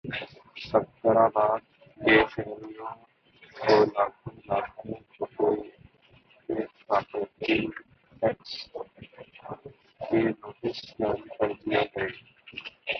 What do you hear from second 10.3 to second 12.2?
notice جاری کردیئے گئے